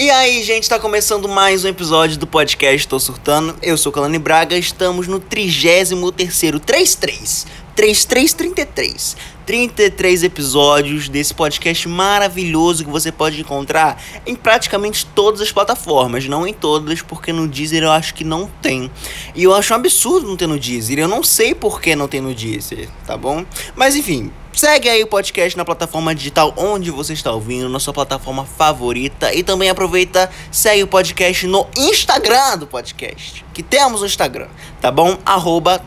[0.00, 3.56] E aí, gente, tá começando mais um episódio do podcast Tô Surtando.
[3.60, 7.46] Eu sou Calani Braga, estamos no 33º 33
[7.78, 16.26] 3333 33 episódios desse podcast maravilhoso que você pode encontrar em praticamente todas as plataformas,
[16.26, 18.90] não em todas, porque no Deezer eu acho que não tem.
[19.32, 20.98] E eu acho um absurdo não ter no Deezer.
[20.98, 23.44] Eu não sei por que não tem no Deezer, tá bom?
[23.76, 27.94] Mas enfim, Segue aí o podcast na plataforma digital onde você está ouvindo, na sua
[27.94, 29.32] plataforma favorita.
[29.32, 33.44] E também aproveita, segue o podcast no Instagram do podcast.
[33.54, 34.48] Que temos o Instagram,
[34.80, 35.16] tá bom?
[35.24, 35.80] Arroba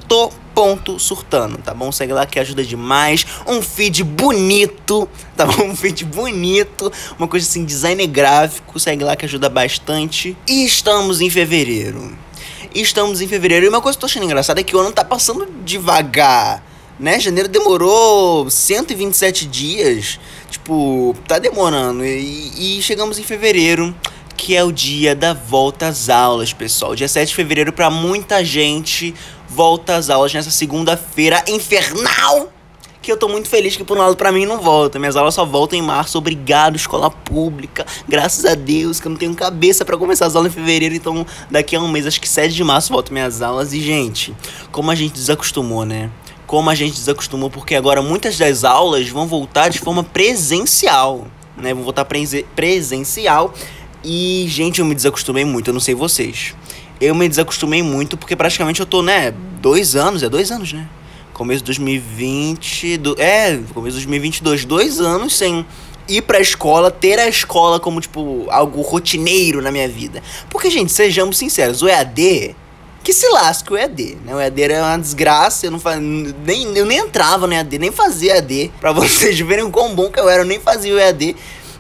[0.99, 1.91] surtando, tá bom?
[1.91, 3.25] Segue lá que ajuda demais.
[3.47, 5.63] Um feed bonito, tá bom?
[5.63, 8.79] Um feed bonito, uma coisa assim, design gráfico.
[8.79, 10.37] Segue lá que ajuda bastante.
[10.47, 12.17] E estamos em fevereiro.
[12.73, 13.65] Estamos em fevereiro.
[13.65, 16.63] E uma coisa que eu tô achando engraçada é que o ano tá passando devagar
[17.01, 17.19] né?
[17.19, 20.19] Janeiro demorou 127 dias.
[20.49, 22.05] Tipo, tá demorando.
[22.05, 23.93] E, e chegamos em fevereiro,
[24.37, 26.95] que é o dia da volta às aulas, pessoal.
[26.95, 29.15] Dia 7 de fevereiro, para muita gente,
[29.53, 32.51] volta às aulas nessa segunda-feira infernal.
[33.01, 34.99] Que eu tô muito feliz que por um lado pra mim não volta.
[34.99, 36.17] Minhas aulas só voltam em março.
[36.17, 37.85] Obrigado, escola pública.
[38.07, 40.93] Graças a Deus que eu não tenho cabeça para começar as aulas em fevereiro.
[40.93, 43.73] Então, daqui a um mês, acho que 7 de março, voltam minhas aulas.
[43.73, 44.35] E, gente,
[44.71, 46.11] como a gente desacostumou, né?
[46.51, 51.73] como a gente desacostumou, porque agora muitas das aulas vão voltar de forma presencial, né?
[51.73, 52.05] Vão voltar
[52.53, 53.53] presencial.
[54.03, 56.53] E, gente, eu me desacostumei muito, eu não sei vocês.
[57.01, 60.87] Eu me desacostumei muito porque praticamente eu tô, né, dois anos, é dois anos, né?
[61.33, 65.65] Começo de 2020, do, é, começo de 2022, dois anos sem
[66.07, 70.21] ir pra escola, ter a escola como, tipo, algo rotineiro na minha vida.
[70.47, 72.55] Porque, gente, sejamos sinceros, o EAD
[73.03, 74.35] que se lasque o EAD, né?
[74.35, 77.91] O EAD era uma desgraça, eu não faz, nem eu nem entrava no EAD, nem
[77.91, 78.71] fazia EAD.
[78.79, 81.35] Para vocês verem o quão bom que eu era, eu nem fazia o EAD.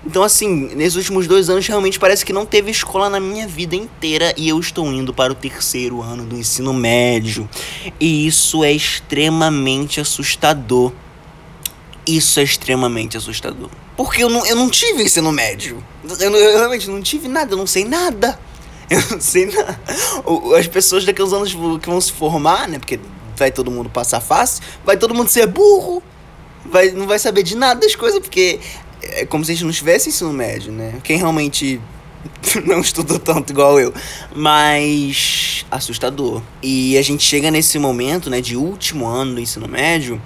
[0.05, 3.75] Então, assim, nesses últimos dois anos, realmente parece que não teve escola na minha vida
[3.75, 7.47] inteira e eu estou indo para o terceiro ano do ensino médio.
[7.99, 10.91] E isso é extremamente assustador.
[12.05, 13.69] Isso é extremamente assustador.
[13.95, 15.83] Porque eu não, eu não tive ensino médio.
[16.19, 18.39] Eu, eu realmente não tive nada, eu não sei nada.
[18.91, 19.79] Eu não sei nada.
[20.59, 22.77] As pessoas uns anos que vão se formar, né?
[22.77, 22.99] Porque
[23.37, 26.03] vai todo mundo passar fácil, vai todo mundo ser burro,
[26.65, 28.59] vai, não vai saber de nada das coisas, porque
[29.01, 30.99] é como se a gente não tivesse ensino médio, né?
[31.03, 31.79] Quem realmente
[32.65, 33.93] não estudou tanto igual eu,
[34.35, 36.41] mas assustador.
[36.61, 40.21] E a gente chega nesse momento, né, de último ano do ensino médio,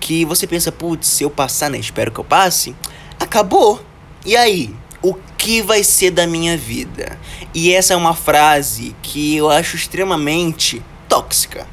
[0.00, 2.74] que você pensa, putz, se eu passar, né, espero que eu passe,
[3.18, 3.80] acabou.
[4.24, 4.74] E aí?
[5.04, 7.18] o que vai ser da minha vida?
[7.52, 11.66] E essa é uma frase que eu acho extremamente tóxica.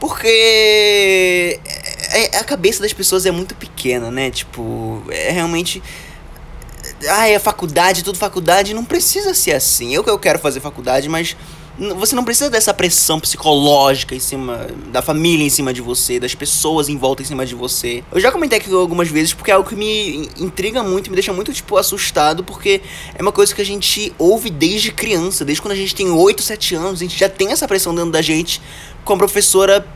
[0.00, 1.60] Porque
[2.12, 4.30] é, a cabeça das pessoas é muito pequena, né?
[4.30, 5.82] Tipo, é realmente.
[7.08, 8.74] Ah, é faculdade, tudo faculdade.
[8.74, 9.94] Não precisa ser assim.
[9.94, 11.36] Eu que eu quero fazer faculdade, mas
[11.96, 16.34] você não precisa dessa pressão psicológica em cima da família em cima de você, das
[16.34, 18.04] pessoas em volta em cima de você.
[18.12, 21.32] Eu já comentei aqui algumas vezes porque é algo que me intriga muito, me deixa
[21.32, 22.82] muito tipo assustado, porque
[23.14, 26.42] é uma coisa que a gente ouve desde criança, desde quando a gente tem 8,
[26.42, 28.60] 7 anos, a gente já tem essa pressão dentro da gente
[29.04, 29.86] com a professora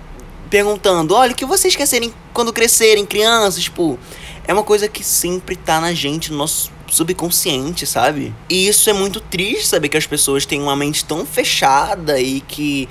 [0.50, 3.98] perguntando: "Olha, o que vocês serem quando crescerem, crianças?", tipo,
[4.46, 8.34] é uma coisa que sempre tá na gente, no nosso subconsciente, sabe?
[8.48, 12.40] E isso é muito triste, saber que as pessoas têm uma mente tão fechada e
[12.40, 12.88] que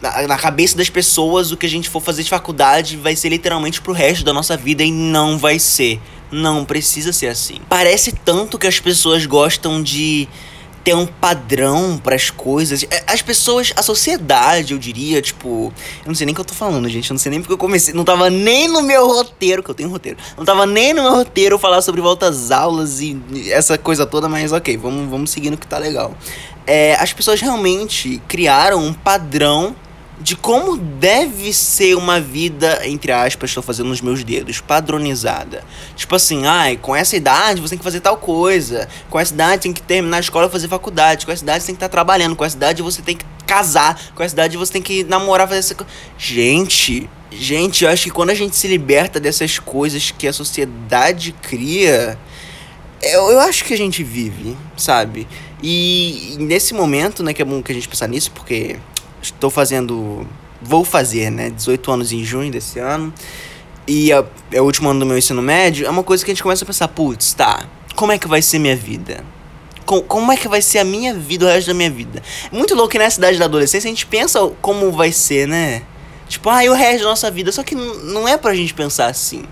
[0.00, 3.80] na, cabeça das pessoas o que a gente for fazer de faculdade vai ser literalmente
[3.80, 6.00] pro resto da nossa vida e não vai ser.
[6.30, 7.56] Não precisa ser assim.
[7.68, 10.28] Parece tanto que as pessoas gostam de
[10.86, 12.86] ter um padrão para as coisas.
[12.88, 15.72] É, as pessoas, a sociedade, eu diria, tipo.
[16.04, 17.10] Eu não sei nem o que eu tô falando, gente.
[17.10, 17.92] Eu não sei nem porque eu comecei.
[17.92, 20.16] Não tava nem no meu roteiro, que eu tenho roteiro.
[20.38, 23.20] Não tava nem no meu roteiro falar sobre volta às aulas e
[23.50, 26.14] essa coisa toda, mas ok, vamos, vamos seguindo que tá legal.
[26.64, 29.74] É, as pessoas realmente criaram um padrão
[30.20, 35.62] de como deve ser uma vida, entre aspas, estou fazendo nos meus dedos, padronizada.
[35.94, 38.88] Tipo assim, ai, com essa idade você tem que fazer tal coisa.
[39.10, 41.26] Com essa idade tem que terminar a escola e fazer faculdade.
[41.26, 42.34] Com essa idade você tem que estar trabalhando.
[42.34, 44.00] Com essa idade você tem que casar.
[44.14, 45.92] Com essa idade você tem que namorar, fazer essa coisa.
[46.16, 51.32] Gente, gente, eu acho que quando a gente se liberta dessas coisas que a sociedade
[51.42, 52.18] cria.
[53.02, 55.28] Eu, eu acho que a gente vive, sabe?
[55.62, 58.76] E nesse momento, né, que é bom que a gente pensar nisso, porque
[59.34, 60.26] estou fazendo.
[60.60, 61.50] Vou fazer, né?
[61.50, 63.12] 18 anos em junho desse ano.
[63.86, 65.86] E é, é o último ano do meu ensino médio.
[65.86, 67.64] É uma coisa que a gente começa a pensar: putz, tá.
[67.94, 69.24] Como é que vai ser minha vida?
[69.84, 72.22] Com, como é que vai ser a minha vida, o resto da minha vida?
[72.50, 75.82] Muito louco que nessa idade da adolescência a gente pensa como vai ser, né?
[76.28, 77.52] Tipo, ah, e o resto da nossa vida.
[77.52, 79.44] Só que não é pra gente pensar assim.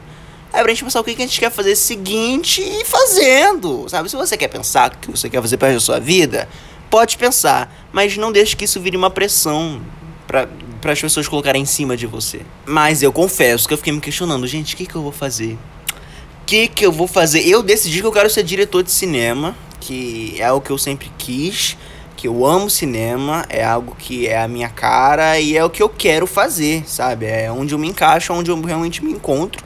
[0.53, 4.11] é pra gente pensar o que, que a gente quer fazer seguinte e fazendo, sabe?
[4.11, 6.49] Se você quer pensar o que você quer fazer para a sua vida,
[6.95, 9.81] pode pensar, mas não deixe que isso vire uma pressão
[10.29, 10.49] para
[10.81, 12.43] para as pessoas colocarem em cima de você.
[12.67, 15.55] Mas eu confesso que eu fiquei me questionando, gente, o que que eu vou fazer?
[15.55, 17.41] O que que eu vou fazer?
[17.49, 21.11] Eu decidi que eu quero ser diretor de cinema, que é o que eu sempre
[21.19, 21.77] quis
[22.17, 25.83] que eu amo cinema, é algo que é a minha cara e é o que
[25.83, 27.27] eu quero fazer, sabe?
[27.27, 29.65] É onde eu me encaixo, onde eu realmente me encontro.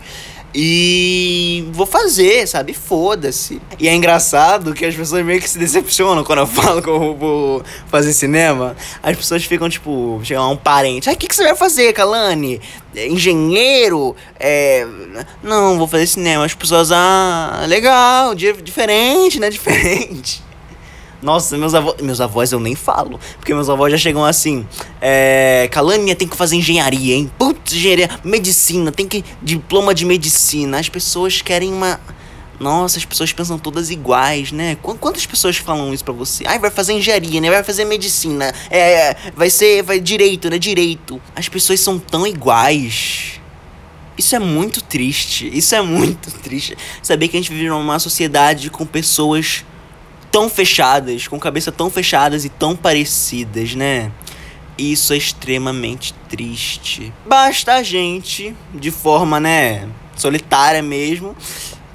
[0.54, 2.72] E vou fazer, sabe?
[2.72, 3.60] Foda-se.
[3.78, 7.14] E é engraçado que as pessoas meio que se decepcionam quando eu falo que eu
[7.14, 8.74] vou fazer cinema.
[9.02, 11.08] As pessoas ficam, tipo, chega lá um parente.
[11.08, 12.60] Ah, o que, que você vai fazer, Kalani?
[12.94, 14.16] Engenheiro?
[14.40, 14.86] É.
[15.42, 16.44] Não, vou fazer cinema.
[16.44, 19.50] As pessoas, ah, legal, diferente, né?
[19.58, 20.47] Diferente.
[21.20, 22.00] Nossa, meus avós.
[22.00, 23.18] Meus avós eu nem falo.
[23.36, 24.66] Porque meus avós já chegam assim.
[25.00, 25.68] É.
[25.72, 27.30] Calânia tem que fazer engenharia, hein?
[27.38, 28.08] Putz, engenharia.
[28.22, 29.24] Medicina, tem que.
[29.42, 30.78] Diploma de medicina.
[30.78, 32.00] As pessoas querem uma.
[32.60, 34.76] Nossa, as pessoas pensam todas iguais, né?
[34.82, 36.44] Quantas pessoas falam isso pra você?
[36.46, 37.50] Ai, vai fazer engenharia, né?
[37.50, 38.52] Vai fazer medicina.
[38.70, 39.16] É.
[39.36, 39.82] Vai ser.
[39.82, 40.58] Vai direito, né?
[40.58, 41.20] Direito.
[41.34, 43.40] As pessoas são tão iguais.
[44.16, 45.48] Isso é muito triste.
[45.52, 46.76] Isso é muito triste.
[47.02, 49.64] Saber que a gente vive numa sociedade com pessoas
[50.38, 54.12] tão fechadas, com cabeça tão fechadas e tão parecidas, né?
[54.78, 57.12] Isso é extremamente triste.
[57.26, 61.34] Basta a gente, de forma, né, solitária mesmo,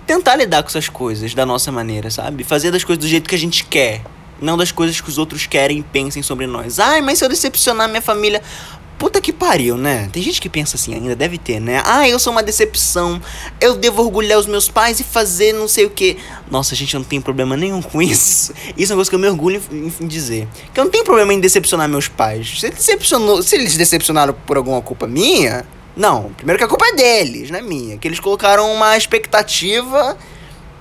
[0.06, 2.44] tentar lidar com essas coisas da nossa maneira, sabe?
[2.44, 4.02] Fazer das coisas do jeito que a gente quer.
[4.42, 6.80] Não das coisas que os outros querem e pensem sobre nós.
[6.80, 8.42] Ai, mas se eu decepcionar minha família.
[9.04, 10.08] Puta que pariu, né?
[10.14, 11.84] Tem gente que pensa assim ainda, deve ter, né?
[11.84, 13.22] Ah, eu sou uma decepção.
[13.60, 16.16] Eu devo orgulhar os meus pais e fazer não sei o que.
[16.50, 18.54] Nossa, gente, eu não tenho problema nenhum com isso.
[18.78, 20.48] Isso é uma coisa que eu me orgulho em dizer.
[20.74, 22.62] Que eu não tenho problema em decepcionar meus pais.
[22.62, 25.66] Se, decepcionou, se eles decepcionaram por alguma culpa minha,
[25.98, 26.32] não.
[26.38, 27.98] Primeiro que a culpa é deles, não é minha.
[27.98, 30.18] Que eles colocaram uma expectativa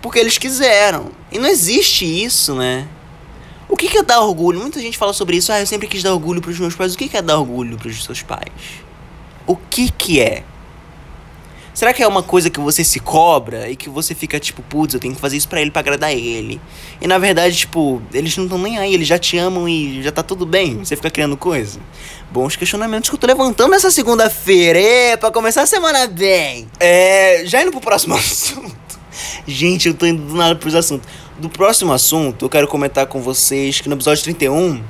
[0.00, 1.10] porque eles quiseram.
[1.32, 2.86] E não existe isso, né?
[3.72, 4.60] O que, é dar orgulho?
[4.60, 5.50] Muita gente fala sobre isso.
[5.50, 6.92] Ah, eu sempre quis dar orgulho pros meus pais.
[6.92, 8.52] O que, é dar orgulho pros seus pais?
[9.46, 10.44] O que que é?
[11.72, 14.92] Será que é uma coisa que você se cobra e que você fica tipo, putz,
[14.92, 16.60] eu tenho que fazer isso para ele para agradar ele?
[17.00, 20.12] E na verdade, tipo, eles não estão nem aí, eles já te amam e já
[20.12, 20.76] tá tudo bem.
[20.76, 21.80] Você fica criando coisa.
[22.30, 25.16] Bons questionamentos que eu tô levantando nessa segunda-feira.
[25.16, 26.68] Pra começar a semana bem.
[26.78, 29.00] É, já indo pro próximo assunto.
[29.46, 33.20] Gente, eu tô indo do nada pros assuntos do próximo assunto, eu quero comentar com
[33.20, 34.82] vocês que no episódio 31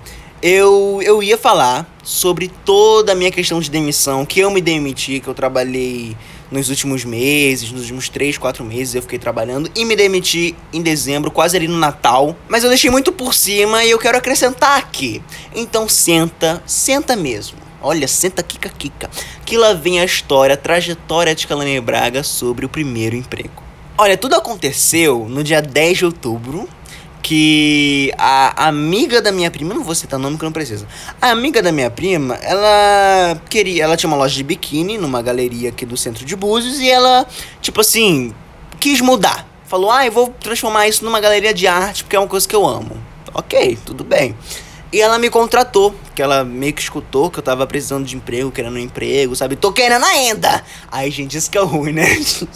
[0.42, 5.20] eu, eu ia falar sobre toda a minha questão de demissão, que eu me demiti,
[5.20, 6.16] que eu trabalhei
[6.50, 10.82] nos últimos meses, nos últimos 3, 4 meses eu fiquei trabalhando e me demiti em
[10.82, 12.36] dezembro, quase ali no Natal.
[12.48, 15.22] Mas eu deixei muito por cima e eu quero acrescentar aqui.
[15.54, 17.58] Então senta, senta mesmo.
[17.80, 19.10] Olha, senta kika kika.
[19.44, 23.71] Que lá vem a história, a trajetória de Calane Braga sobre o primeiro emprego.
[23.98, 26.66] Olha, tudo aconteceu no dia 10 de outubro,
[27.22, 30.86] que a amiga da minha prima, não vou citar nome que não precisa.
[31.20, 35.68] A amiga da minha prima, ela queria, ela tinha uma loja de biquíni numa galeria
[35.68, 37.26] aqui do centro de Búzios e ela,
[37.60, 38.34] tipo assim,
[38.80, 39.46] quis mudar.
[39.66, 42.56] Falou: "Ah, eu vou transformar isso numa galeria de arte porque é uma coisa que
[42.56, 42.96] eu amo".
[43.34, 44.34] OK, tudo bem.
[44.92, 48.50] E ela me contratou, que ela meio que escutou que eu tava precisando de emprego,
[48.50, 49.56] querendo um emprego, sabe?
[49.56, 50.62] Tô querendo ainda!
[50.90, 52.06] Aí, gente, isso que é ruim, né?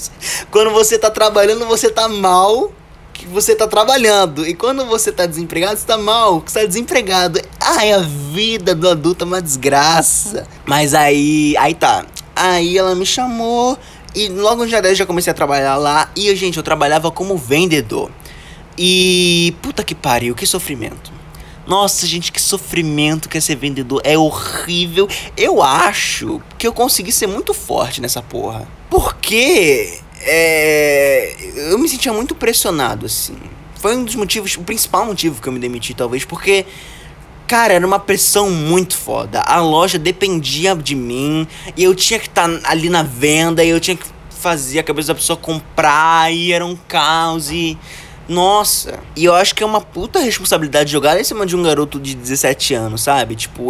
[0.50, 2.70] quando você tá trabalhando, você tá mal
[3.14, 4.46] que você tá trabalhando.
[4.46, 7.40] E quando você tá desempregado, você tá mal, que você tá desempregado.
[7.58, 10.46] Ai, a vida do adulto é uma desgraça.
[10.66, 12.04] Mas aí, aí tá.
[12.34, 13.78] Aí ela me chamou
[14.14, 16.11] e logo dia 10 já comecei a trabalhar lá.
[16.14, 18.11] E, gente, eu trabalhava como vendedor.
[18.76, 21.15] E puta que pariu, que sofrimento.
[21.66, 24.00] Nossa, gente, que sofrimento que é ser vendedor.
[24.04, 25.08] É horrível.
[25.37, 28.68] Eu acho que eu consegui ser muito forte nessa porra.
[28.88, 31.35] Porque é,
[31.73, 33.37] eu me sentia muito pressionado, assim.
[33.80, 36.64] Foi um dos motivos, o principal motivo que eu me demiti, talvez, porque.
[37.49, 39.40] Cara, era uma pressão muito foda.
[39.40, 41.46] A loja dependia de mim.
[41.76, 43.62] E eu tinha que estar tá ali na venda.
[43.62, 46.32] E eu tinha que fazer a cabeça da pessoa comprar.
[46.32, 47.49] E era um caos.
[47.52, 47.78] E
[48.28, 52.00] nossa, e eu acho que é uma puta responsabilidade jogar em cima de um garoto
[52.00, 53.37] de 17 anos, sabe?
[53.37, 53.68] Tipo,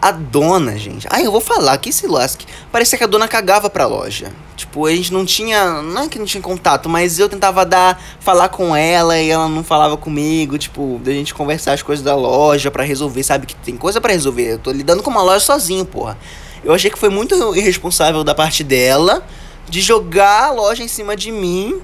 [0.00, 1.06] a dona, gente.
[1.10, 2.46] Ai, eu vou falar, que se lasque.
[2.72, 4.32] Parecia que a dona cagava pra loja.
[4.56, 5.82] Tipo, a gente não tinha.
[5.82, 8.02] Não é que não tinha contato, mas eu tentava dar.
[8.18, 10.56] falar com ela e ela não falava comigo.
[10.56, 13.46] Tipo, da gente conversar as coisas da loja para resolver, sabe?
[13.46, 14.52] Que tem coisa para resolver.
[14.52, 16.16] Eu tô lidando com uma loja sozinho, porra.
[16.64, 19.22] Eu achei que foi muito irresponsável da parte dela
[19.68, 21.80] de jogar a loja em cima de mim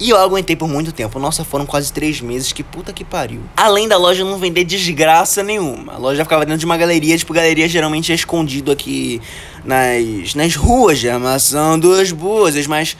[0.00, 1.18] e eu aguentei por muito tempo.
[1.18, 2.52] Nossa, foram quase três meses.
[2.52, 3.40] Que puta que pariu.
[3.56, 5.94] Além da loja não vender desgraça nenhuma.
[5.94, 7.16] A loja ficava dentro de uma galeria.
[7.16, 9.20] Tipo, galeria geralmente é escondido aqui
[9.64, 12.66] nas, nas ruas, amassando as boas.
[12.66, 12.96] Mas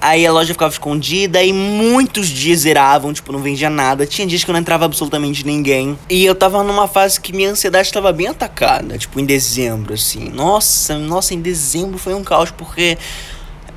[0.00, 4.06] Aí a loja ficava escondida e muitos dias zeravam, tipo, não vendia nada.
[4.06, 5.98] Tinha dias que eu não entrava absolutamente ninguém.
[6.08, 10.28] E eu tava numa fase que minha ansiedade estava bem atacada, tipo, em dezembro, assim.
[10.28, 12.98] Nossa, nossa, em dezembro foi um caos, porque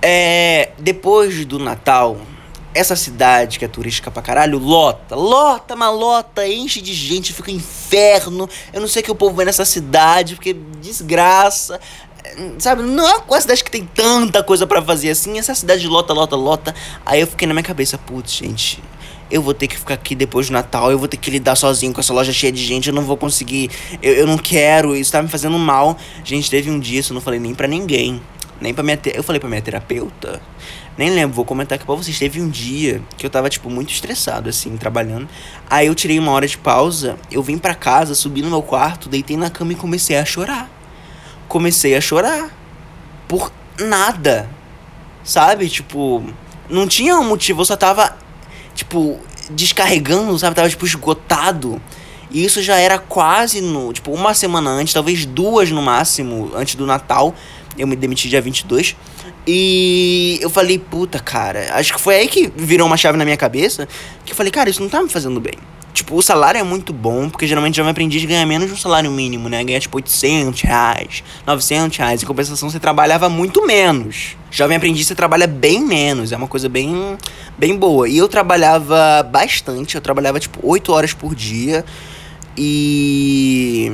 [0.02, 2.18] é, depois do Natal,
[2.74, 7.52] essa cidade que é turística pra caralho, lota, lota, mas lota, enche de gente, fica
[7.52, 8.50] um inferno.
[8.72, 11.80] Eu não sei o que o povo vê nessa cidade, porque desgraça.
[12.60, 15.40] Sabe, não é uma cidade que tem tanta coisa para fazer assim.
[15.40, 16.76] Essa cidade lota, lota, lota.
[17.06, 18.84] Aí eu fiquei na minha cabeça, putz, gente,
[19.32, 21.94] eu vou ter que ficar aqui depois do Natal, eu vou ter que lidar sozinho
[21.94, 23.70] com essa loja cheia de gente, eu não vou conseguir,
[24.02, 25.98] eu, eu não quero, isso tá me fazendo mal.
[26.24, 28.22] Gente, teve um dia, isso eu não falei nem para ninguém,
[28.62, 28.98] nem pra minha.
[28.98, 29.12] Te...
[29.16, 30.42] Eu falei pra minha terapeuta,
[30.98, 32.18] nem lembro, vou comentar aqui pra vocês.
[32.18, 35.28] Teve um dia que eu tava, tipo, muito estressado, assim, trabalhando.
[35.70, 39.10] Aí eu tirei uma hora de pausa, eu vim pra casa, subi no meu quarto,
[39.10, 40.70] deitei na cama e comecei a chorar
[41.50, 42.50] comecei a chorar.
[43.28, 44.48] Por nada.
[45.24, 45.68] Sabe?
[45.68, 46.24] Tipo,
[46.70, 48.16] não tinha um motivo, eu só tava,
[48.74, 50.56] tipo, descarregando, sabe?
[50.56, 51.82] Tava, tipo, esgotado.
[52.32, 56.76] E isso já era quase no, tipo, uma semana antes, talvez duas no máximo, antes
[56.76, 57.36] do Natal.
[57.80, 58.96] Eu me demiti dia 22.
[59.48, 63.38] E eu falei, puta, cara, acho que foi aí que virou uma chave na minha
[63.38, 63.88] cabeça.
[64.26, 65.56] Que eu falei, cara, isso não tá me fazendo bem.
[65.94, 68.74] Tipo, o salário é muito bom, porque geralmente já me aprendi de ganhar menos de
[68.74, 69.64] um salário mínimo, né?
[69.64, 72.22] Ganhar tipo 800 reais, 900 reais.
[72.22, 74.38] Em compensação, você trabalhava muito menos.
[74.52, 76.32] Jovem aprendiz, você trabalha bem menos.
[76.32, 77.18] É uma coisa bem,
[77.58, 78.08] bem boa.
[78.08, 79.96] E eu trabalhava bastante.
[79.96, 81.84] Eu trabalhava tipo 8 horas por dia.
[82.56, 83.92] E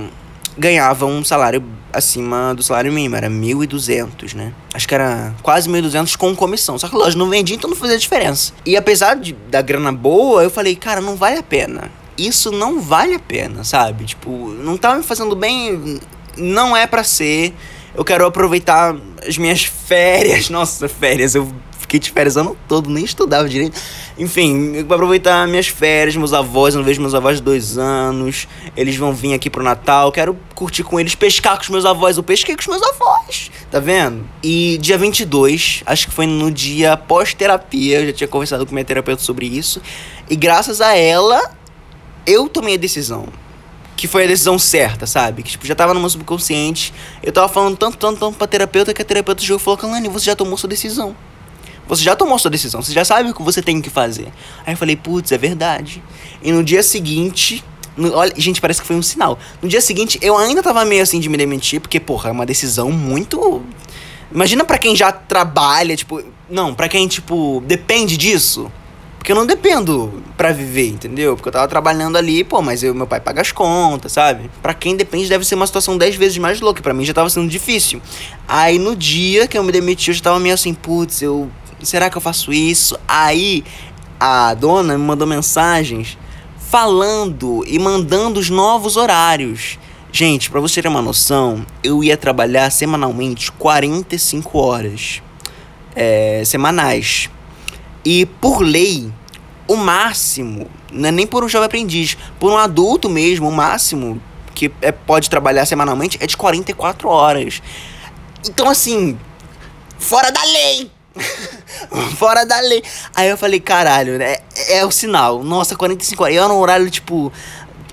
[0.57, 4.53] ganhava um salário acima do salário mínimo, era 1.200, né?
[4.73, 6.77] Acho que era quase 1.200 com comissão.
[6.77, 8.53] Só que, lógico, não vendia, então não fazia diferença.
[8.65, 11.91] E apesar de, da grana boa, eu falei, cara, não vale a pena.
[12.17, 14.05] Isso não vale a pena, sabe?
[14.05, 15.99] Tipo, não tá me fazendo bem,
[16.37, 17.53] não é para ser.
[17.93, 18.95] Eu quero aproveitar
[19.27, 20.49] as minhas férias.
[20.51, 21.51] Nossa, férias, eu
[21.85, 23.79] fiquei de férias ano todo, nem estudava direito.
[24.17, 28.47] Enfim, pra aproveitar minhas férias, meus avós, eu não vejo meus avós dois anos.
[28.75, 32.17] Eles vão vir aqui pro Natal, quero curtir com eles, pescar com os meus avós.
[32.17, 34.27] Eu pesquei com os meus avós, tá vendo?
[34.43, 38.85] E dia 22, acho que foi no dia pós-terapia, eu já tinha conversado com minha
[38.85, 39.81] terapeuta sobre isso.
[40.29, 41.51] E graças a ela,
[42.25, 43.27] eu tomei a decisão
[43.95, 45.41] que foi a decisão certa, sabe?
[45.41, 46.93] Que tipo, já tava no meu subconsciente.
[47.23, 50.09] Eu tava falando tanto, tanto, tanto pra terapeuta que a terapeuta chegou e falou: Kalani,
[50.09, 51.15] você já tomou sua decisão.
[51.87, 54.27] Você já tomou sua decisão, você já sabe o que você tem que fazer.
[54.65, 56.01] Aí eu falei, putz, é verdade.
[56.41, 57.63] E no dia seguinte,
[57.95, 59.37] no, olha, gente, parece que foi um sinal.
[59.61, 62.45] No dia seguinte, eu ainda tava meio assim de me demitir, porque, porra, é uma
[62.45, 63.63] decisão muito.
[64.31, 66.21] Imagina para quem já trabalha, tipo.
[66.49, 68.71] Não, para quem, tipo, depende disso.
[69.17, 71.35] Porque eu não dependo para viver, entendeu?
[71.35, 74.51] Porque eu tava trabalhando ali, pô, mas eu, meu pai paga as contas, sabe?
[74.61, 76.79] Para quem depende deve ser uma situação dez vezes mais louca.
[76.79, 77.99] para mim já tava sendo difícil.
[78.47, 81.49] Aí no dia que eu me demiti, eu já tava meio assim, putz, eu
[81.85, 82.97] será que eu faço isso?
[83.07, 83.63] Aí
[84.19, 86.17] a dona me mandou mensagens
[86.57, 89.77] falando e mandando os novos horários.
[90.11, 95.21] Gente, para você ter uma noção, eu ia trabalhar semanalmente 45 horas
[95.95, 97.29] é, semanais.
[98.03, 99.11] E por lei,
[99.67, 104.21] o máximo, não é nem por um jovem aprendiz, por um adulto mesmo, o máximo
[104.53, 107.61] que é, pode trabalhar semanalmente é de 44 horas.
[108.47, 109.19] Então, assim,
[109.99, 110.91] fora da lei!
[112.17, 112.83] Fora da lei.
[113.15, 114.37] Aí eu falei, caralho, né?
[114.55, 115.43] É, é o sinal.
[115.43, 116.35] Nossa, 45 horas.
[116.35, 117.31] Eu era um horário, tipo,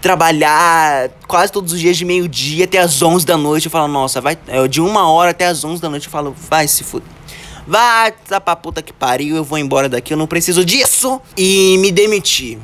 [0.00, 3.66] trabalhar quase todos os dias de meio-dia até as 11 da noite.
[3.66, 4.38] Eu falo, nossa, vai.
[4.48, 6.06] É, de uma hora até as 11 da noite.
[6.06, 7.08] Eu falo, vai se fuder.
[7.66, 11.20] Vai, tá pra puta que pariu, eu vou embora daqui, eu não preciso disso.
[11.36, 12.58] E me demiti.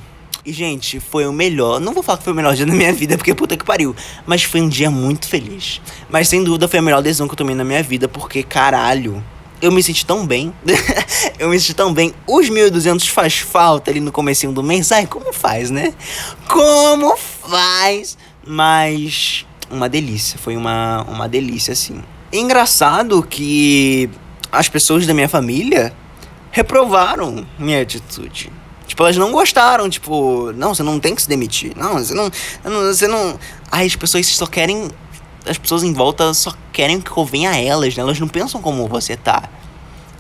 [0.44, 1.78] E, gente, foi o melhor.
[1.78, 3.94] Não vou falar que foi o melhor dia da minha vida, porque puta que pariu.
[4.26, 5.80] Mas foi um dia muito feliz.
[6.08, 9.22] Mas sem dúvida foi a melhor decisão que eu tomei na minha vida, porque caralho
[9.60, 10.52] eu me senti tão bem.
[11.38, 12.14] eu me senti tão bem.
[12.26, 14.92] Os 1.200 faz falta ali no comecinho do mês.
[14.92, 15.92] Ai, como faz, né?
[16.48, 18.16] Como faz?
[18.46, 20.38] Mas uma delícia.
[20.38, 22.02] Foi uma, uma delícia, assim.
[22.32, 24.10] Engraçado que
[24.50, 25.92] as pessoas da minha família
[26.50, 28.50] reprovaram minha atitude.
[28.86, 31.76] Tipo, elas não gostaram, tipo, não, você não tem que se demitir.
[31.76, 32.30] Não, você não.
[32.86, 33.38] Você não.
[33.70, 34.90] Ai, as pessoas só querem
[35.46, 38.02] as pessoas em volta só querem que convenha a elas, né?
[38.02, 39.48] Elas não pensam como você tá.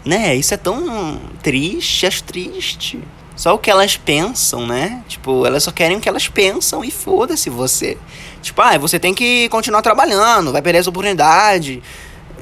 [0.04, 0.34] Né?
[0.36, 2.98] Isso é tão triste, acho triste.
[3.36, 5.02] Só o que elas pensam, né?
[5.06, 7.96] Tipo, elas só querem o que elas pensam e foda-se você.
[8.42, 11.82] Tipo, ah, você tem que continuar trabalhando, vai perder essa oportunidade.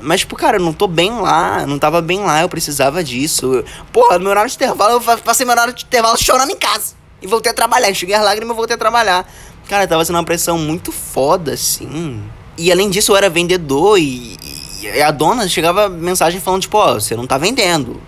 [0.00, 3.62] Mas, tipo, cara, eu não tô bem lá, não tava bem lá, eu precisava disso.
[3.92, 6.94] Porra, no meu horário de intervalo, eu passei meu horário de intervalo chorando em casa.
[7.20, 9.30] E voltei a trabalhar, enxuguei as lágrimas e voltei a trabalhar.
[9.68, 12.22] Cara, tava sendo uma pressão muito foda, assim.
[12.58, 14.36] E além disso, eu era vendedor e,
[14.82, 18.00] e a dona chegava mensagem falando, tipo, ó, oh, você não tá vendendo.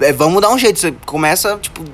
[0.00, 0.78] é, vamos dar um jeito.
[0.78, 1.84] Você começa, tipo.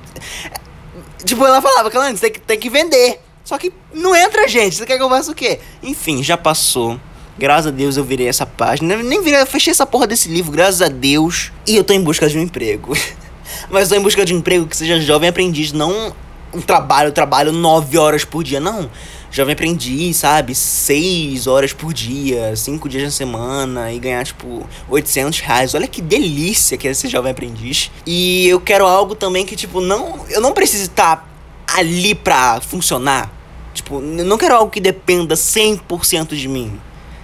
[1.23, 3.19] Tipo, ela falava, Calani, você tem que, tem que vender.
[3.43, 4.75] Só que não entra gente.
[4.75, 5.59] Você quer que eu faça o quê?
[5.83, 6.99] Enfim, já passou.
[7.37, 8.95] Graças a Deus eu virei essa página.
[8.97, 11.51] Nem virei, eu fechei essa porra desse livro, graças a Deus.
[11.67, 12.93] E eu tô em busca de um emprego.
[13.69, 16.13] Mas tô em busca de um emprego que seja jovem aprendiz, não
[16.53, 18.89] um trabalho, trabalho nove horas por dia, não.
[19.31, 20.53] Jovem aprendiz, sabe?
[20.53, 25.73] Seis horas por dia, cinco dias na semana e ganhar, tipo, 800 reais.
[25.73, 27.89] Olha que delícia que é ser jovem aprendiz.
[28.05, 30.25] E eu quero algo também que, tipo, não.
[30.29, 31.29] Eu não preciso estar
[31.65, 33.31] ali pra funcionar.
[33.73, 36.77] Tipo, eu não quero algo que dependa 100% de mim.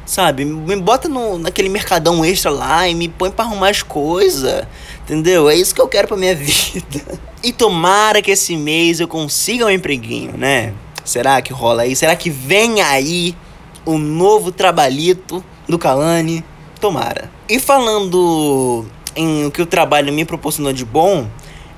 [0.05, 0.45] Sabe?
[0.45, 4.65] Me bota no, naquele mercadão extra lá e me põe pra arrumar as coisas.
[5.03, 5.49] Entendeu?
[5.49, 7.19] É isso que eu quero pra minha vida.
[7.43, 10.73] E tomara que esse mês eu consiga um empreguinho, né?
[11.07, 11.95] Será que rola aí?
[11.95, 13.33] Será que vem aí
[13.85, 16.43] o novo trabalhito do Kalani?
[16.81, 17.31] Tomara.
[17.47, 18.85] E falando
[19.15, 21.25] em o que o trabalho me proporcionou de bom,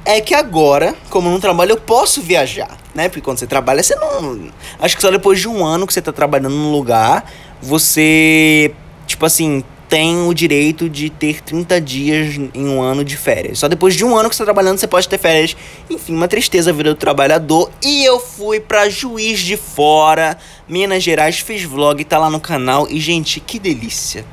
[0.03, 3.07] é que agora, como no trabalho, eu posso viajar, né?
[3.07, 4.49] Porque quando você trabalha, você não.
[4.79, 7.31] Acho que só depois de um ano que você tá trabalhando num lugar,
[7.61, 8.73] você,
[9.05, 13.57] tipo assim, tem o direito de ter 30 dias em um ano de férias.
[13.57, 15.57] Só depois de um ano que você está trabalhando, você pode ter férias.
[15.89, 17.71] Enfim, uma tristeza a vida do trabalhador.
[17.83, 22.87] E eu fui para Juiz de Fora, Minas Gerais, fiz vlog, tá lá no canal.
[22.87, 24.23] E, gente, que delícia.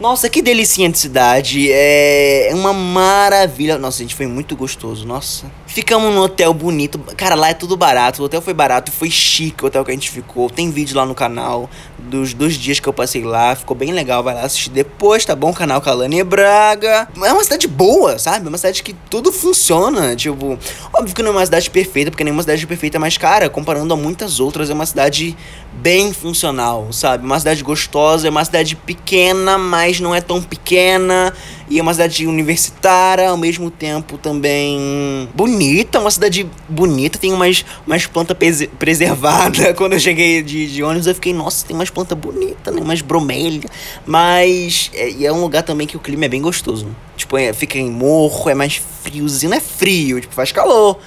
[0.00, 1.70] Nossa, que delicinha de cidade.
[1.70, 3.78] É uma maravilha.
[3.78, 5.06] Nossa, gente, foi muito gostoso.
[5.06, 5.46] Nossa.
[5.72, 6.98] Ficamos num hotel bonito.
[7.16, 8.20] Cara, lá é tudo barato.
[8.20, 10.50] O hotel foi barato, foi chique o hotel que a gente ficou.
[10.50, 13.54] Tem vídeo lá no canal dos dois dias que eu passei lá.
[13.54, 14.20] Ficou bem legal.
[14.20, 15.52] Vai lá assistir depois, tá bom?
[15.52, 17.08] Canal Calane Braga.
[17.24, 18.46] É uma cidade boa, sabe?
[18.46, 20.16] É uma cidade que tudo funciona.
[20.16, 20.58] Tipo,
[20.92, 23.48] óbvio que não é uma cidade perfeita, porque nenhuma cidade perfeita é mais cara.
[23.48, 25.36] Comparando a muitas outras, é uma cidade
[25.72, 27.24] bem funcional, sabe?
[27.24, 31.32] Uma cidade gostosa, é uma cidade pequena, mas não é tão pequena.
[31.68, 37.64] E é uma cidade universitária, ao mesmo tempo também bonita, uma cidade bonita, tem umas,
[37.86, 38.36] umas plantas
[38.78, 39.72] preservadas.
[39.78, 42.80] Quando eu cheguei de, de ônibus, eu fiquei, nossa, tem umas plantas bonitas, né?
[42.82, 43.70] Umas bromélias.
[44.04, 46.88] Mas é, é um lugar também que o clima é bem gostoso.
[47.16, 50.98] Tipo, é, fica em morro, é mais friozinho, não é frio, tipo, faz calor.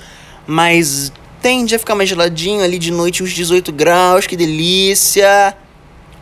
[0.48, 1.12] Mas
[1.44, 5.54] tende a ficar mais geladinho ali de noite, uns 18 graus, que delícia.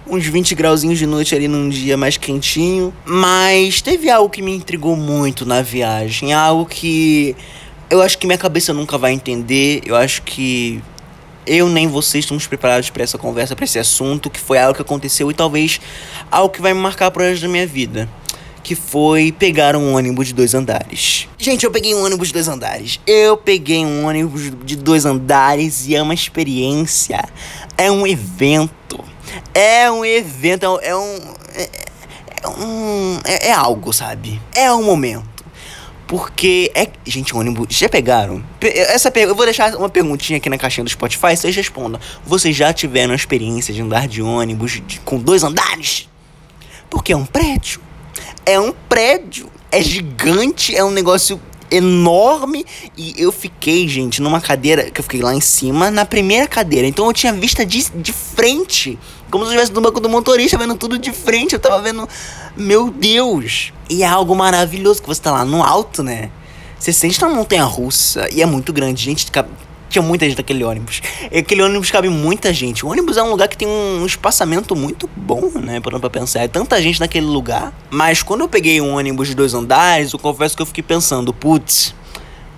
[0.08, 2.92] Uns 20 grauzinhos de noite ali num dia mais quentinho.
[3.06, 6.34] Mas teve algo que me intrigou muito na viagem.
[6.34, 7.36] Algo que
[7.88, 9.84] eu acho que minha cabeça nunca vai entender.
[9.86, 10.82] Eu acho que
[11.46, 14.82] eu nem vocês estamos preparados para essa conversa, para esse assunto, que foi algo que
[14.82, 15.80] aconteceu e talvez
[16.32, 18.10] algo que vai me marcar pro resto da minha vida
[18.64, 21.28] que foi pegar um ônibus de dois andares.
[21.38, 23.00] Gente, eu peguei um ônibus de dois andares.
[23.06, 27.24] Eu peguei um ônibus de dois andares e é uma experiência.
[27.78, 29.04] É um evento.
[29.54, 30.80] É um evento.
[30.82, 31.20] É um.
[31.56, 31.70] É,
[32.44, 33.20] é um.
[33.26, 34.42] É, é algo, sabe?
[34.56, 35.30] É um momento.
[36.08, 36.88] Porque é.
[37.06, 37.68] Gente, ônibus.
[37.70, 38.44] Já pegaram?
[38.62, 41.36] Essa Eu vou deixar uma perguntinha aqui na caixinha do Spotify.
[41.36, 42.00] Vocês respondam.
[42.26, 45.00] Vocês já tiveram a experiência de andar de ônibus de...
[45.00, 46.08] com dois andares?
[46.90, 47.80] Porque é um prédio
[48.46, 49.50] é um prédio.
[49.72, 52.66] É gigante, é um negócio enorme.
[52.98, 56.88] E eu fiquei, gente, numa cadeira que eu fiquei lá em cima, na primeira cadeira.
[56.88, 59.00] Então eu tinha vista de, de frente.
[59.30, 61.54] Como se eu estivesse no banco do motorista, vendo tudo de frente.
[61.54, 62.08] Eu tava vendo.
[62.56, 63.72] Meu Deus!
[63.90, 66.30] E é algo maravilhoso que você tá lá no alto, né?
[66.78, 69.32] Você sente na montanha russa e é muito grande, gente
[69.92, 71.02] tinha muita gente naquele ônibus.
[71.32, 72.86] E aquele ônibus cabe muita gente.
[72.86, 75.80] O ônibus é um lugar que tem um espaçamento muito bom, né?
[75.80, 76.42] Parando pra pensar.
[76.42, 77.74] É tanta gente naquele lugar.
[77.90, 81.34] Mas quando eu peguei um ônibus de dois andares, eu confesso que eu fiquei pensando,
[81.34, 81.94] putz.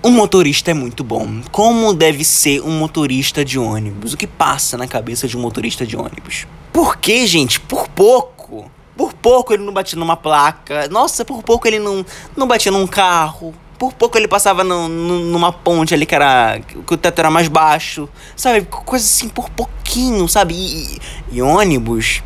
[0.05, 1.41] Um motorista é muito bom.
[1.49, 4.13] Como deve ser um motorista de ônibus?
[4.13, 6.45] O que passa na cabeça de um motorista de ônibus?
[6.73, 7.59] Por que, gente?
[7.59, 8.69] Por pouco.
[8.97, 10.89] Por pouco ele não batia numa placa.
[10.89, 15.19] Nossa, por pouco ele não, não batia num carro por pouco ele passava no, no,
[15.19, 16.59] numa ponte ali que era.
[16.59, 18.07] que o teto era mais baixo.
[18.35, 18.65] Sabe?
[18.65, 20.53] Coisa assim, por pouquinho, sabe?
[20.53, 20.99] E,
[21.31, 22.23] e, ônibus.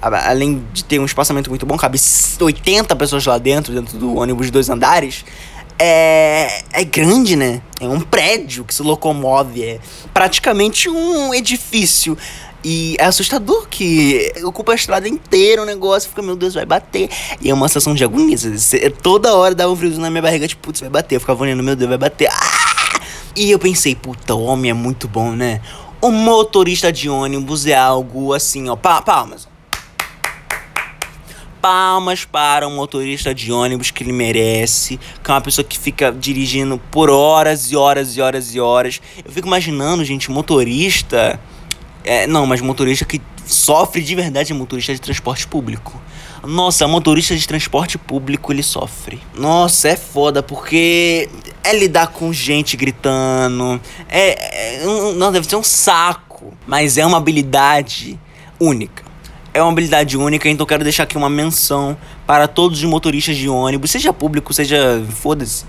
[0.00, 1.98] Além de ter um espaçamento muito bom, cabe
[2.40, 5.24] 80 pessoas lá dentro, dentro do ônibus de dois andares.
[5.78, 7.60] É, é grande, né?
[7.80, 9.62] É um prédio que se locomove.
[9.62, 9.80] É
[10.14, 12.16] praticamente um edifício.
[12.68, 17.08] E é assustador que ocupa a estrada inteira o negócio, fica, meu Deus, vai bater.
[17.40, 18.36] E é uma sensação de agonia.
[19.00, 21.14] Toda hora dá um frio na minha barriga, tipo, putz, vai bater.
[21.14, 22.28] Eu ficava olhando, meu Deus, vai bater.
[22.28, 23.00] Ah!
[23.36, 25.60] E eu pensei, puta, o homem é muito bom, né?
[26.00, 28.74] O motorista de ônibus é algo assim, ó.
[28.74, 29.46] Palmas.
[31.62, 36.10] Palmas para um motorista de ônibus que ele merece, que é uma pessoa que fica
[36.10, 39.00] dirigindo por horas e horas e horas e horas.
[39.24, 41.38] Eu fico imaginando, gente, motorista
[42.06, 46.00] é, não, mas motorista que sofre de verdade é motorista de transporte público.
[46.44, 49.20] Nossa, motorista de transporte público ele sofre.
[49.36, 51.28] Nossa, é foda porque
[51.64, 53.80] é lidar com gente gritando.
[54.08, 54.84] É, é
[55.16, 58.18] não deve ser um saco, mas é uma habilidade
[58.60, 59.04] única.
[59.52, 63.48] É uma habilidade única, então quero deixar aqui uma menção para todos os motoristas de
[63.48, 65.64] ônibus, seja público, seja foda-se,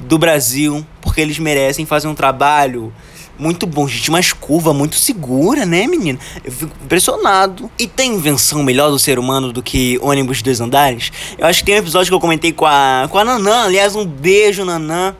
[0.00, 2.92] do Brasil, porque eles merecem fazer um trabalho
[3.38, 4.10] muito bom, gente.
[4.10, 6.18] Umas curvas muito segura, né, menino?
[6.44, 7.70] Eu fico impressionado.
[7.78, 11.12] E tem invenção melhor do ser humano do que ônibus de dois andares?
[11.38, 13.64] Eu acho que tem um episódio que eu comentei com a, com a Nanã.
[13.64, 15.14] Aliás, um beijo, Nanã.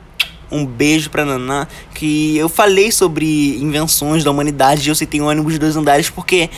[0.51, 1.65] Um beijo pra Nanã.
[1.93, 6.49] Que eu falei sobre invenções da humanidade e eu citei ônibus de dois andares porque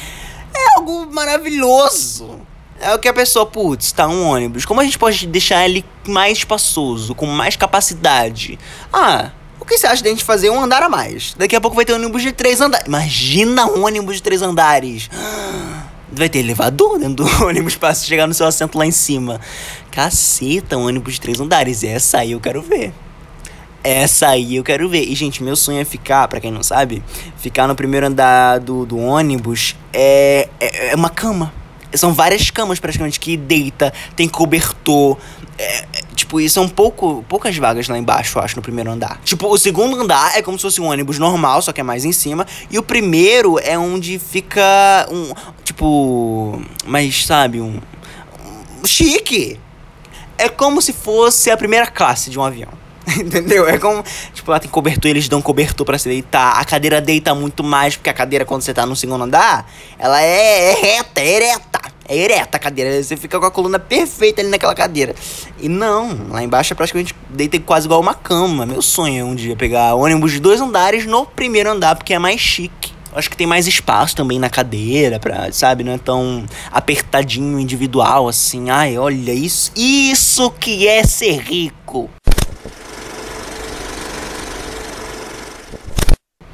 [0.54, 2.40] é algo maravilhoso.
[2.80, 4.66] É o que a pessoa, putz, tá um ônibus.
[4.66, 8.58] Como a gente pode deixar ele mais espaçoso, com mais capacidade?
[8.92, 9.30] Ah,
[9.72, 11.34] que você acha de a gente fazer um andar a mais?
[11.38, 12.88] Daqui a pouco vai ter um ônibus de três andares.
[12.88, 15.10] Imagina um ônibus de três andares.
[16.14, 19.40] Vai ter elevador dentro do ônibus pra chegar no seu assento lá em cima.
[19.92, 21.86] Caceta, um ônibus de três andares.
[21.86, 22.92] Essa aí eu quero ver.
[23.84, 25.06] Essa aí eu quero ver.
[25.06, 27.02] E, gente, meu sonho é ficar, para quem não sabe,
[27.38, 31.54] ficar no primeiro andar do, do ônibus é, é, é uma cama.
[31.94, 35.18] São várias camas praticamente que deita, tem cobertor.
[35.58, 35.86] É, é,
[36.32, 39.20] tipo, e são pouco, poucas vagas lá embaixo, eu acho, no primeiro andar.
[39.24, 42.06] Tipo, o segundo andar é como se fosse um ônibus normal, só que é mais
[42.06, 42.48] em cima.
[42.70, 45.34] E o primeiro é onde fica um.
[45.64, 46.62] Tipo.
[46.86, 47.80] Mas sabe, um.
[48.82, 49.60] um chique!
[50.38, 52.70] É como se fosse a primeira classe de um avião.
[53.20, 53.68] Entendeu?
[53.68, 54.04] É como.
[54.34, 56.58] Tipo, lá tem cobertor, eles dão cobertor para se deitar.
[56.58, 60.22] A cadeira deita muito mais, porque a cadeira, quando você tá no segundo andar, ela
[60.22, 61.71] é, é reta, é ereta.
[62.08, 63.02] É ereta a cadeira.
[63.02, 65.16] Você fica com a coluna perfeita ali naquela cadeira.
[65.60, 68.66] E não, lá embaixo é praticamente deita quase igual uma cama.
[68.66, 72.20] Meu sonho é um dia pegar ônibus de dois andares no primeiro andar, porque é
[72.20, 72.92] mais chique.
[73.14, 75.84] Acho que tem mais espaço também na cadeira, pra, sabe?
[75.84, 78.70] Não é tão apertadinho, individual assim.
[78.70, 79.72] Ai, olha isso.
[79.76, 82.10] Isso que é ser rico.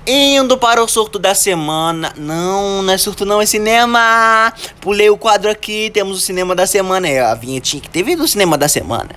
[0.09, 2.13] Indo para o surto da semana.
[2.15, 4.53] Não, não é surto não, é cinema.
[4.79, 7.09] Pulei o quadro aqui, temos o cinema da semana.
[7.09, 9.09] É a vinhetinha que teve do cinema da semana.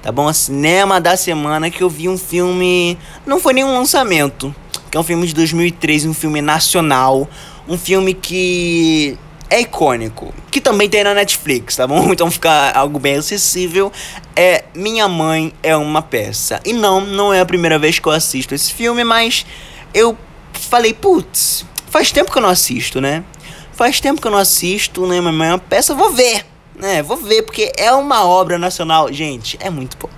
[0.00, 0.32] Tá bom?
[0.32, 2.98] cinema da semana que eu vi um filme.
[3.26, 4.54] Não foi nenhum lançamento.
[4.90, 7.28] Que é um filme de 2013, um filme nacional.
[7.68, 9.18] Um filme que
[9.50, 12.08] é icônico, que também tem na Netflix, tá bom?
[12.12, 13.92] Então fica algo bem acessível.
[14.34, 16.58] É Minha Mãe é uma peça.
[16.64, 19.44] E não, não é a primeira vez que eu assisto esse filme, mas
[19.92, 20.16] eu
[20.58, 23.24] falei, putz, faz tempo que eu não assisto, né?
[23.72, 25.20] Faz tempo que eu não assisto, né?
[25.20, 26.44] Mas é uma peça, vou ver,
[26.74, 27.02] né?
[27.02, 29.12] Vou ver, porque é uma obra nacional.
[29.12, 30.08] Gente, é muito bom.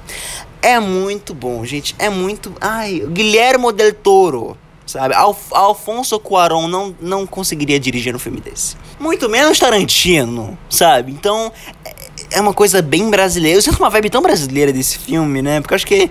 [0.62, 1.94] É muito bom, gente.
[1.98, 2.54] É muito.
[2.60, 5.14] Ai, Guilherme Del Toro, sabe?
[5.14, 8.76] Alf Alfonso Cuarón não, não conseguiria dirigir um filme desse.
[8.98, 11.12] Muito menos Tarantino, sabe?
[11.12, 11.50] Então,
[11.84, 11.94] é,
[12.32, 13.58] é uma coisa bem brasileira.
[13.58, 15.60] Eu sinto uma vibe tão brasileira desse filme, né?
[15.60, 16.10] Porque eu acho que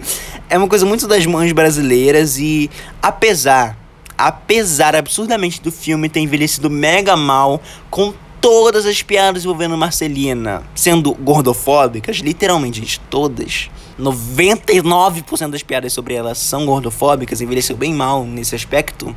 [0.49, 2.69] é uma coisa muito das mães brasileiras e,
[3.01, 3.78] apesar
[4.19, 11.13] apesar absurdamente do filme ter envelhecido mega mal, com todas as piadas envolvendo Marcelina sendo
[11.13, 13.69] gordofóbicas, literalmente, gente, todas.
[13.97, 19.15] 99% das piadas sobre ela são gordofóbicas, envelheceu bem mal nesse aspecto.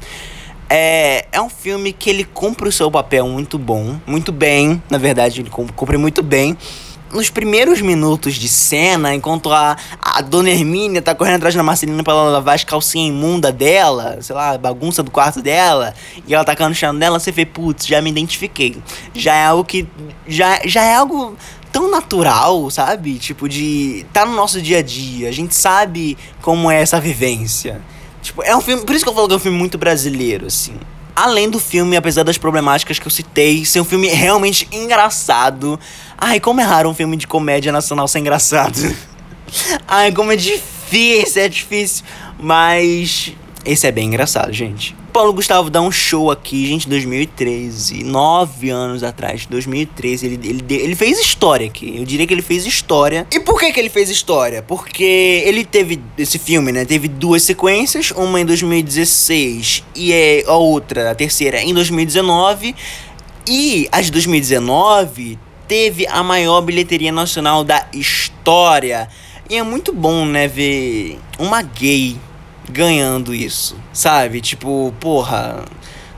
[0.70, 4.98] É, é um filme que ele cumpre o seu papel muito bom, muito bem, na
[4.98, 6.56] verdade, ele cumpre muito bem
[7.12, 12.02] nos primeiros minutos de cena, enquanto a, a dona Hermínia tá correndo atrás da Marcelina
[12.02, 15.94] pra ela lavar as calcinhas imunda dela, sei lá, bagunça do quarto dela,
[16.26, 18.76] e ela tacando no chão dela, você vê, putz, já me identifiquei.
[19.14, 19.86] Já é algo que.
[20.26, 21.36] Já, já é algo
[21.70, 23.18] tão natural, sabe?
[23.18, 24.06] Tipo, de.
[24.12, 25.28] tá no nosso dia a dia.
[25.28, 27.80] A gente sabe como é essa vivência.
[28.22, 28.84] Tipo, é um filme.
[28.84, 30.74] Por isso que eu falo que é um filme muito brasileiro, assim.
[31.14, 35.78] Além do filme, apesar das problemáticas que eu citei, ser um filme realmente engraçado.
[36.16, 38.78] Ai, como é raro um filme de comédia nacional ser engraçado.
[39.86, 42.04] Ai, como é difícil, é difícil.
[42.38, 43.32] Mas
[43.64, 44.96] esse é bem engraçado, gente.
[45.12, 48.02] Paulo Gustavo dá um show aqui, gente, em 2013.
[48.02, 50.26] Nove anos atrás, 2013.
[50.26, 51.98] Ele, ele, ele fez história aqui.
[51.98, 53.26] Eu diria que ele fez história.
[53.30, 54.62] E por que, que ele fez história?
[54.62, 56.86] Porque ele teve esse filme, né?
[56.86, 58.10] Teve duas sequências.
[58.12, 62.74] Uma em 2016 e é a outra, a terceira, em 2019.
[63.46, 69.08] E a de 2019 teve a maior bilheteria nacional da história.
[69.50, 72.16] E é muito bom, né, ver uma gay
[72.72, 74.40] ganhando isso, sabe?
[74.40, 75.64] Tipo, porra.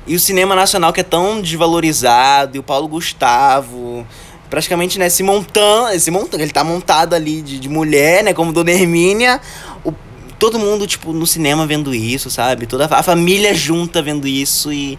[0.07, 4.07] E o cinema nacional que é tão desvalorizado, e o Paulo Gustavo,
[4.51, 8.53] praticamente, né, se montando, se montando, ele tá montado ali de, de mulher, né, como
[8.53, 9.41] Dona Hermínia,
[9.83, 9.93] o,
[10.39, 12.67] todo mundo, tipo, no cinema vendo isso, sabe?
[12.67, 14.99] Toda a família junta vendo isso e,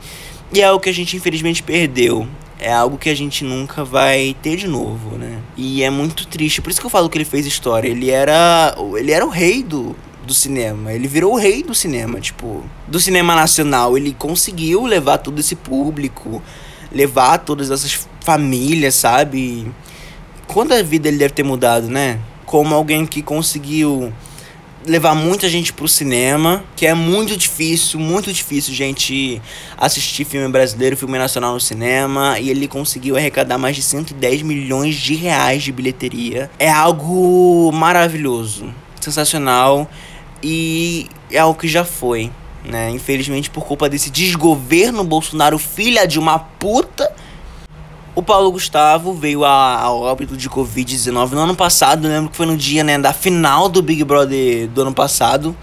[0.51, 2.27] e é o que a gente infelizmente perdeu.
[2.59, 5.39] é algo que a gente nunca vai ter de novo, né?
[5.55, 6.61] E é muito triste.
[6.61, 7.87] Por isso que eu falo que ele fez história.
[7.89, 10.91] Ele era, ele era o rei do, do cinema.
[10.91, 13.97] Ele virou o rei do cinema, tipo, do cinema nacional.
[13.97, 16.41] Ele conseguiu levar todo esse público,
[16.91, 19.71] levar todas essas famílias, sabe?
[20.47, 22.19] Quanta vida ele deve ter mudado, né?
[22.45, 24.11] Como alguém que conseguiu
[24.85, 29.41] levar muita gente pro cinema, que é muito difícil, muito difícil, gente,
[29.77, 34.95] assistir filme brasileiro, filme nacional no cinema, e ele conseguiu arrecadar mais de 110 milhões
[34.95, 36.49] de reais de bilheteria.
[36.59, 39.89] É algo maravilhoso, sensacional
[40.47, 42.31] e é algo que já foi,
[42.63, 42.91] né?
[42.91, 47.11] Infelizmente por culpa desse desgoverno Bolsonaro, filha de uma puta,
[48.13, 52.05] o Paulo Gustavo veio a, a óbito de Covid-19 no ano passado.
[52.05, 55.57] Eu lembro que foi no dia né, da final do Big Brother do ano passado.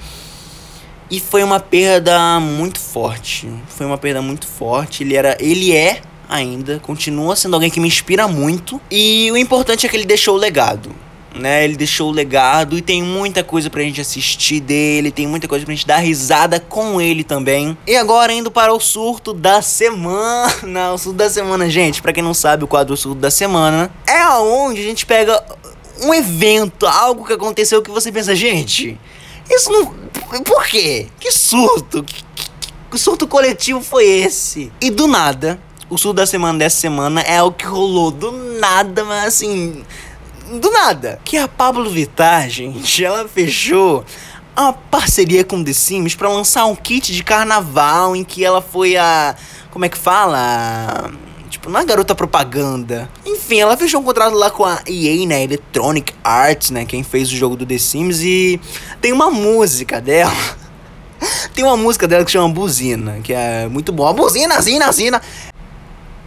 [1.08, 3.48] E foi uma perda muito forte.
[3.68, 5.04] Foi uma perda muito forte.
[5.04, 5.36] Ele era.
[5.38, 6.80] Ele é ainda.
[6.80, 8.80] Continua sendo alguém que me inspira muito.
[8.90, 10.90] E o importante é que ele deixou o legado
[11.34, 11.64] né?
[11.64, 15.64] Ele deixou o legado e tem muita coisa pra gente assistir dele, tem muita coisa
[15.64, 17.76] pra gente dar risada com ele também.
[17.86, 20.52] E agora indo para o surto da semana.
[20.92, 24.18] O surto da semana, gente, para quem não sabe, o quadro surto da semana é
[24.18, 25.42] aonde a gente pega
[26.02, 28.98] um evento, algo que aconteceu que você pensa, gente,
[29.50, 29.94] isso não.
[30.42, 31.06] Por quê?
[31.20, 32.02] Que surto?
[32.02, 32.50] Que, que,
[32.90, 34.72] que surto coletivo foi esse?
[34.80, 39.04] E do nada, o surto da semana dessa semana é o que rolou do nada,
[39.04, 39.84] mas assim
[40.58, 41.18] do nada.
[41.24, 44.04] Que a Pablo Vittar, gente, ela fechou
[44.56, 48.96] uma parceria com The Sims para lançar um kit de carnaval em que ela foi
[48.96, 49.34] a.
[49.70, 51.10] Como é que fala?
[51.48, 53.08] Tipo, não é garota propaganda.
[53.24, 55.42] Enfim, ela fechou um contrato lá com a EA, né?
[55.44, 56.84] Electronic Arts, né?
[56.84, 58.20] Quem fez o jogo do The Sims.
[58.22, 58.60] E
[59.00, 60.32] tem uma música dela.
[61.54, 64.12] tem uma música dela que chama Buzina, que é muito boa.
[64.12, 65.22] Buzina, zina, zina.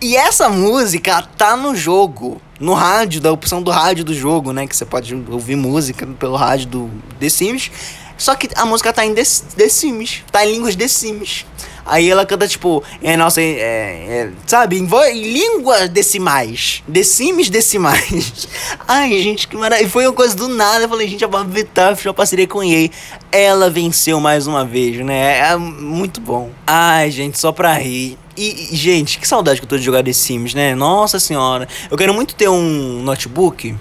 [0.05, 4.67] E essa música tá no jogo no rádio, da opção do rádio do jogo, né?
[4.67, 7.71] Que você pode ouvir música pelo rádio do The Sims.
[8.15, 9.23] Só que a música tá em The,
[9.57, 11.43] The Sims, tá em línguas The Sims.
[11.83, 16.83] Aí ela canta, tipo, é, nossa, é, é, sabe, em, em línguas decimais.
[16.87, 18.47] Decimes decimais.
[18.87, 19.89] Ai, gente, que maravilha.
[19.89, 20.85] Foi uma coisa do nada.
[20.85, 22.91] Eu falei, gente, a Barbie Vittar fechou parceria com EA.
[23.31, 25.39] Ela venceu mais uma vez, né?
[25.39, 26.51] É muito bom.
[26.67, 28.19] Ai, gente, só pra rir.
[28.37, 30.75] E, gente, que saudade que eu tô de jogar The Sims, né?
[30.75, 31.67] Nossa senhora.
[31.89, 33.75] Eu quero muito ter um notebook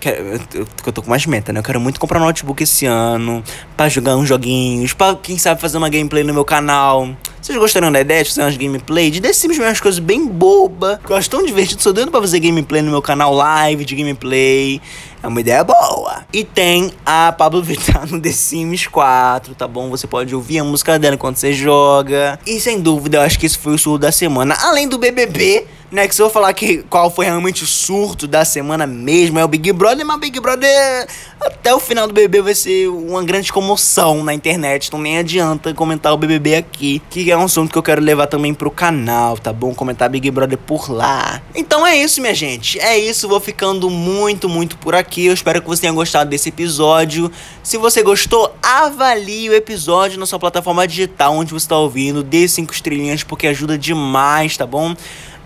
[0.00, 1.60] Quero, eu, tô com mais meta, né?
[1.60, 3.44] Eu quero muito comprar um notebook esse ano
[3.76, 7.08] para jogar uns joguinhos, para quem sabe fazer uma gameplay no meu canal.
[7.40, 9.10] Vocês gostariam da ideia de fazer umas gameplay?
[9.10, 11.00] De The Sims umas coisas bem boba.
[11.04, 11.82] Que eu acho tão divertido.
[11.82, 14.80] Sou doido pra fazer gameplay no meu canal live de gameplay.
[15.22, 16.24] É uma ideia boa.
[16.32, 19.90] E tem a Pablo Vittar no The Sims 4, tá bom?
[19.90, 22.38] Você pode ouvir a música dela enquanto você joga.
[22.46, 24.54] E sem dúvida, eu acho que esse foi o surto da semana.
[24.60, 26.06] Além do BBB, né?
[26.06, 29.48] Que se eu falar que qual foi realmente o surto da semana mesmo, é o
[29.48, 31.06] Big Brother, mas Big Brother
[31.40, 34.86] até o final do BBB vai ser uma grande comoção na internet.
[34.86, 38.26] Então nem adianta comentar o BBB aqui, que é um assunto que eu quero levar
[38.26, 39.74] também pro canal, tá bom?
[39.74, 41.42] Comentar Big Brother por lá.
[41.54, 42.78] Então é isso, minha gente.
[42.78, 45.26] É isso, vou ficando muito, muito por aqui.
[45.26, 47.30] Eu espero que você tenha gostado desse episódio.
[47.62, 52.22] Se você gostou, avalie o episódio na sua plataforma digital onde você está ouvindo.
[52.22, 54.94] Dê cinco estrelinhas porque ajuda demais, tá bom?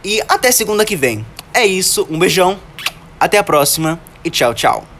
[0.04, 1.24] E até segunda que vem.
[1.52, 2.60] É isso, um beijão,
[3.18, 4.93] até a próxima e tchau, tchau.